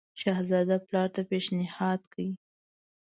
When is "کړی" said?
2.11-2.29